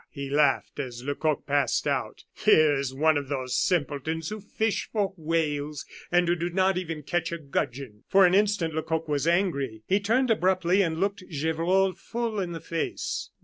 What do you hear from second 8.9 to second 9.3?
was